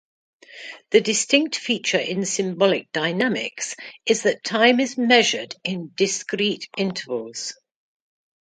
The 0.89 0.99
distinct 1.01 1.57
feature 1.57 1.99
in 1.99 2.25
symbolic 2.25 2.91
dynamics 2.91 3.75
is 4.03 4.23
that 4.23 4.43
time 4.43 4.79
is 4.79 4.97
measured 4.97 5.53
in 5.63 5.91
"discrete" 5.93 6.67
intervals. 6.75 7.53